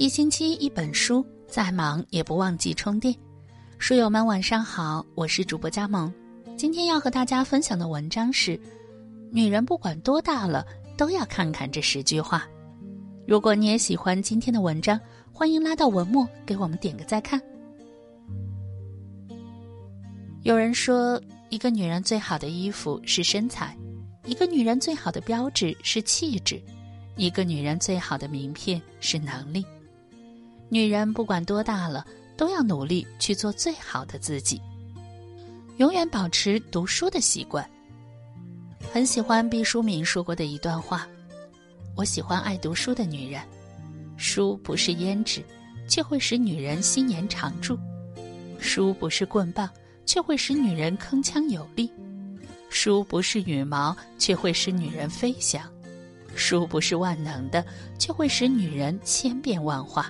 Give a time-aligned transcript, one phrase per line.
[0.00, 3.14] 一星期一本书，再忙也不忘记充电。
[3.76, 6.10] 书友们晚上好，我是主播佳萌。
[6.56, 8.58] 今天要和大家分享的文章是：
[9.30, 10.66] 女人不管多大了，
[10.96, 12.48] 都要看看这十句话。
[13.26, 14.98] 如果你也喜欢今天的文章，
[15.30, 17.38] 欢迎拉到文末给我们点个再看。
[20.44, 21.20] 有人说，
[21.50, 23.76] 一个女人最好的衣服是身材，
[24.24, 26.58] 一个女人最好的标志是气质，
[27.16, 29.62] 一个女人最好的名片是能力。
[30.72, 34.62] 女人不管多大了，都要努力去做最好的自己，
[35.78, 37.68] 永远保持读书的习惯。
[38.92, 41.08] 很喜欢毕淑敏说过的一段话
[41.96, 43.42] ：“我喜欢爱读书的女人，
[44.16, 45.44] 书不是胭脂，
[45.88, 47.74] 却会使女人心颜常驻；
[48.60, 49.68] 书不是棍棒，
[50.06, 51.90] 却会使女人铿锵有力；
[52.68, 55.62] 书不是羽毛，却会使女人飞翔；
[56.36, 57.64] 书不是万能的，
[57.98, 60.08] 却会使女人千变万化。”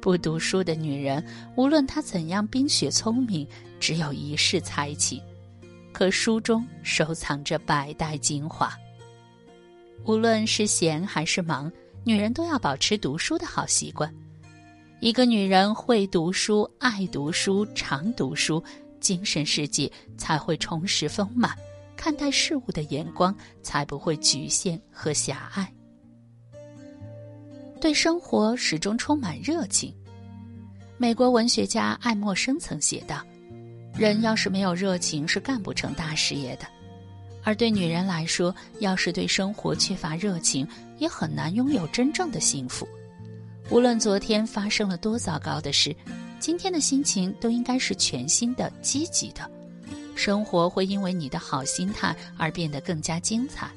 [0.00, 1.24] 不读书的女人，
[1.56, 3.46] 无论她怎样冰雪聪明，
[3.78, 5.22] 只有一世才情。
[5.92, 8.72] 可书中收藏着百代精华。
[10.04, 11.70] 无论是闲还是忙，
[12.04, 14.12] 女人都要保持读书的好习惯。
[15.00, 18.62] 一个女人会读书、爱读书、常读书，
[19.00, 21.56] 精神世界才会充实丰满，
[21.96, 25.72] 看待事物的眼光才不会局限和狭隘。
[27.78, 29.94] 对生活始终充满热情。
[30.96, 33.24] 美国文学家爱默生曾写道
[33.96, 36.66] ：“人要是没有热情，是干不成大事业的。”
[37.44, 40.66] 而对女人来说，要是对生活缺乏热情，
[40.98, 42.86] 也很难拥有真正的幸福。
[43.70, 45.94] 无论昨天发生了多糟糕的事，
[46.40, 49.48] 今天的心情都应该是全新的、积极的。
[50.16, 53.70] 生活会因为你的好心态而变得更加精彩，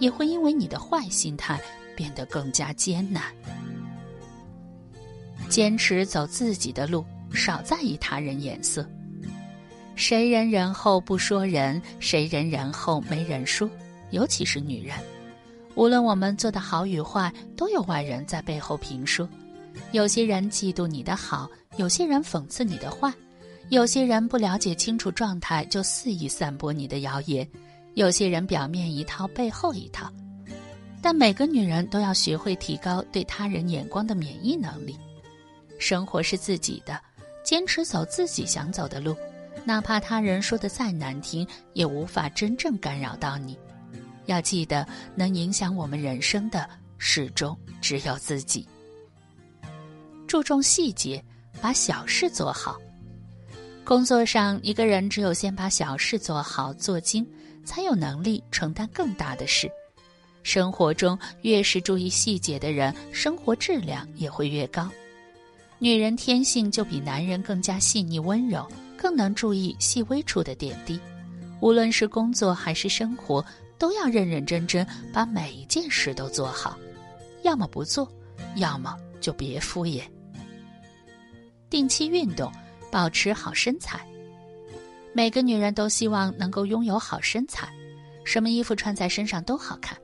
[0.00, 1.60] 也会因为你的坏心态。
[1.96, 3.22] 变得更加艰难。
[5.48, 8.88] 坚持走自己的路，少在意他人眼色。
[9.94, 13.68] 谁人人后不说人，谁人人后没人说。
[14.10, 14.96] 尤其是女人，
[15.74, 19.28] 无论我们做的好与坏，都有外人在背后评说。
[19.90, 23.12] 有些人嫉妒你的好，有些人讽刺你的坏，
[23.70, 27.48] 有些人不了解清楚状态就肆意散播你的谣言，
[27.94, 30.08] 有些人表面一套背后一套。
[31.04, 34.98] 但每个女人都要学会提高对他人眼光的免疫能力。
[35.78, 36.98] 生活是自己的，
[37.44, 39.14] 坚持走自己想走的路，
[39.66, 43.54] 哪怕他人说的再难听，也无法真正干扰到你。
[44.24, 46.66] 要记得，能影响我们人生的
[46.96, 48.66] 始终只有自己。
[50.26, 51.22] 注重细节，
[51.60, 52.80] 把小事做好。
[53.84, 57.30] 工作上，一个人只有先把小事做好做精，
[57.62, 59.70] 才有能力承担更大的事。
[60.44, 64.88] 生活中越是注意细节的人，生活质量也会越高。
[65.78, 71.00] 女人天性就比男人更加细腻温柔，更能注意细微处的点滴。
[71.60, 73.42] 无论是工作还是生活，
[73.78, 76.78] 都要认认真真把每一件事都做好。
[77.42, 78.06] 要么不做，
[78.56, 80.02] 要么就别敷衍。
[81.70, 82.52] 定期运动，
[82.92, 84.06] 保持好身材。
[85.14, 87.66] 每个女人都希望能够拥有好身材，
[88.24, 89.96] 什么衣服穿在身上都好看。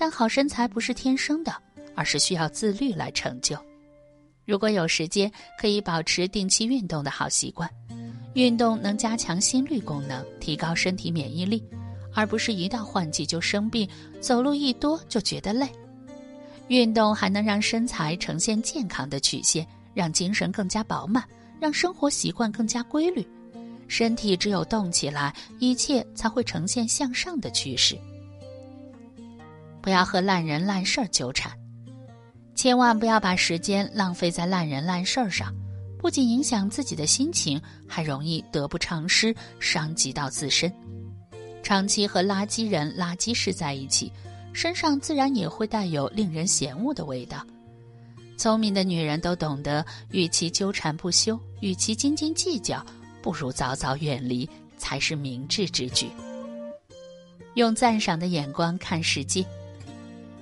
[0.00, 1.54] 但好身材不是天生的，
[1.94, 3.54] 而是需要自律来成就。
[4.46, 7.68] 如果有时间，可以保持定期运动的好习惯。
[8.32, 11.62] 运动能加强心率功能，提高身体免疫力，
[12.14, 13.86] 而不是一到换季就生病，
[14.22, 15.68] 走路一多就觉得累。
[16.68, 21.22] 运动还能让身材呈现健康的曲线，让精神更加饱满，
[21.60, 23.22] 让生活习惯更加规律。
[23.86, 27.98] 身体只有动起来，一切才会呈现向上的趋势。
[29.82, 31.52] 不要和烂人烂事儿纠缠，
[32.54, 35.54] 千万不要把时间浪费在烂人烂事儿上，
[35.98, 40.72] 不仅影响自己的心情，还容易得不偿失，伤及到自身。
[41.62, 44.12] 长期和垃圾人、垃圾事在一起，
[44.52, 47.46] 身上自然也会带有令人嫌恶的味道。
[48.36, 52.84] 聪明的女人都懂得，与其纠缠不休，与其斤斤计较，
[53.22, 54.48] 不如早早远离，
[54.78, 56.10] 才是明智之举。
[57.54, 59.44] 用赞赏的眼光看世界。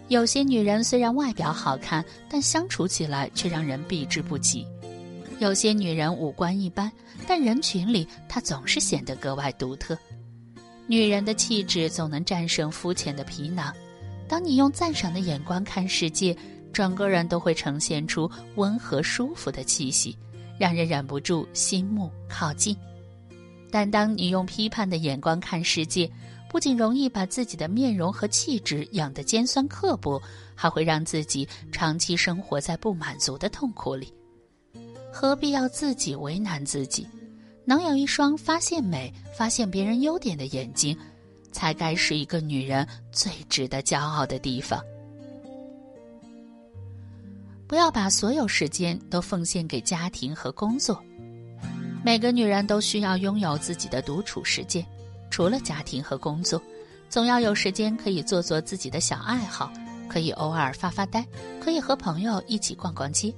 [0.09, 4.65] 有些女人虽然外表好看，但相处起来却让人避之不及；
[5.39, 6.91] 有些女人五官一般，
[7.27, 9.97] 但人群里她总是显得格外独特。
[10.87, 13.71] 女人的气质总能战胜肤浅的皮囊。
[14.27, 16.35] 当你用赞赏的眼光看世界，
[16.73, 20.17] 整个人都会呈现出温和舒服的气息，
[20.59, 22.75] 让人忍不住心目靠近。
[23.71, 26.11] 但当你用批判的眼光看世界，
[26.49, 30.21] 不仅容易把自己的面容和气质养得尖酸刻薄，
[30.55, 34.13] 还会让自己长期生活在不满足的痛苦里。
[35.13, 37.07] 何必要自己为难自己？
[37.65, 40.97] 能有一双发现美、发现别人优点的眼睛，
[41.53, 44.83] 才该是一个女人最值得骄傲的地方。
[47.67, 50.99] 不要把所有时间都奉献给家庭和工作。
[52.03, 54.87] 每个女人都需要拥有自己的独处时间，
[55.31, 56.61] 除了家庭和工作，
[57.09, 59.73] 总要有时间可以做做自己的小爱好，
[60.09, 61.27] 可以偶尔发发呆，
[61.61, 63.35] 可以和朋友一起逛逛街。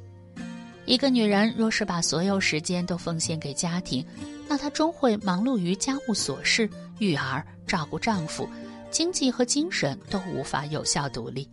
[0.87, 4.05] 一个女人若是把所有时间都奉献给家庭，
[4.49, 8.49] 那她终会忙碌于家务琐事、育儿、照顾丈夫，
[8.91, 11.49] 经济和精神都无法有效独立。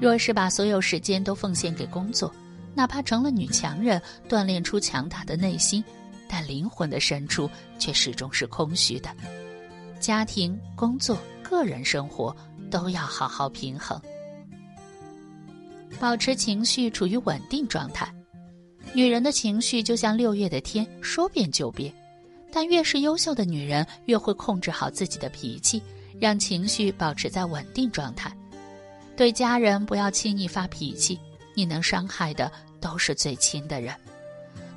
[0.00, 2.34] 若是把所有时间都奉献给工作，
[2.74, 5.82] 哪怕成了女强人，锻炼出强大的内心，
[6.28, 7.48] 但灵魂的深处
[7.78, 9.08] 却始终是空虚的。
[10.02, 12.36] 家庭、工作、个人生活
[12.72, 13.98] 都要好好平衡，
[16.00, 18.12] 保持情绪处于稳定状态。
[18.92, 21.94] 女人的情绪就像六月的天，说变就变，
[22.52, 25.80] 但越是优秀的女人，越会控制好自己的脾气，
[26.18, 28.36] 让情绪保持在稳定状态。
[29.16, 31.16] 对家人不要轻易发脾气，
[31.54, 32.50] 你能伤害的
[32.80, 33.94] 都是最亲的人；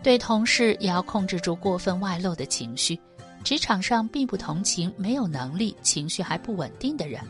[0.03, 2.99] 对同事也要控制住过分外露的情绪。
[3.45, 7.21] 职场上并不同情没有能力、情绪还不稳定的人；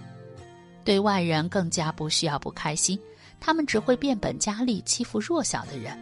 [0.85, 2.97] 对外人更加不需要不开心，
[3.37, 5.93] 他们只会变本加厉欺负弱小的人。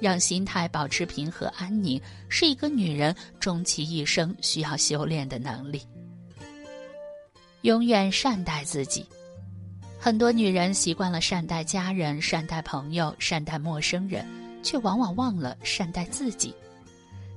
[0.00, 2.00] 让心态保持平和安宁，
[2.30, 5.82] 是一个女人终其一生需要修炼的能力。
[7.60, 9.06] 永远善待自己。
[10.00, 14.26] 很多女人习惯了善待家人、善待朋友、善待陌生人，
[14.62, 16.54] 却往往忘了善待自己。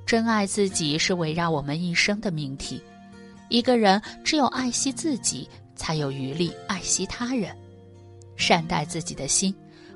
[0.07, 2.81] 真爱自己是围绕我们一生的命题。
[3.49, 7.53] 一个人只有爱惜自己，才有余力爱惜他人。
[8.37, 9.53] 善待自己的心，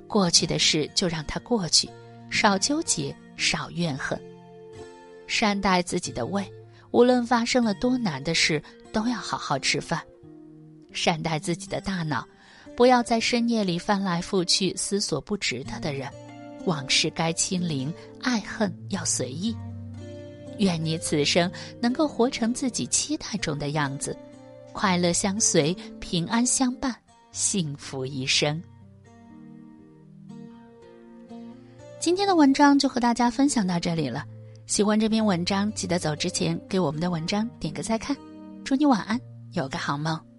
[0.08, 1.90] 过去的事就让它过去，
[2.30, 4.22] 少纠结，少怨恨。
[5.28, 6.46] 善待自己的胃，
[6.92, 8.62] 无论发生了多难的事，
[8.92, 10.02] 都要好好吃饭。
[10.92, 12.28] 善待自己的大脑。
[12.76, 16.10] 不要在深夜里翻来覆去思索不值得的人，
[16.66, 19.56] 往事该清零，爱恨要随意。
[20.62, 24.16] 愿你此生能够活成自己期待中的样子，
[24.72, 26.96] 快乐相随，平安相伴，
[27.32, 28.62] 幸福一生。
[32.00, 34.24] 今天的文章就和大家分享到这里了。
[34.68, 38.16] 喜欢这篇文章，记得走之前给我们的文章点个再看。
[38.64, 39.20] 祝你晚安，
[39.54, 40.31] 有个好梦。